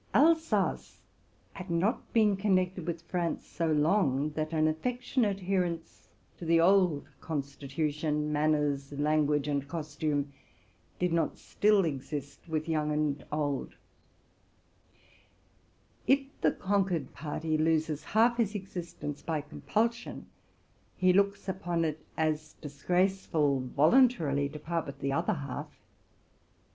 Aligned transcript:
Alsace 0.15 0.97
had 1.53 1.69
not 1.69 2.11
been 2.11 2.35
connected 2.35 2.87
with 2.87 3.03
France 3.03 3.45
so 3.45 3.71
long 3.71 4.31
that 4.31 4.51
an 4.51 4.67
affectionate 4.67 5.37
adherence 5.37 6.09
to 6.39 6.43
the 6.43 6.59
old 6.59 7.05
constitution, 7.19 8.33
manners, 8.33 8.91
language, 8.93 9.47
and 9.47 9.67
costume 9.67 10.33
did 10.97 11.13
not 11.13 11.37
still 11.37 11.85
exist 11.85 12.39
with 12.49 12.67
old 12.67 12.89
and 12.91 13.25
young. 13.31 13.73
If 16.07 16.21
the 16.41 16.51
conquered 16.51 17.13
party 17.13 17.55
loses 17.55 18.03
half 18.03 18.37
his 18.37 18.55
existence 18.55 19.21
by 19.21 19.41
compulsion, 19.41 20.25
he 20.97 21.13
looks 21.13 21.47
upon 21.47 21.85
it 21.85 22.03
as 22.17 22.53
disgraceful 22.53 23.59
voluntarily 23.59 24.49
to 24.49 24.57
part 24.57 24.87
with 24.87 24.97
the 24.99 25.11
other 25.13 25.33
half. 25.33 25.69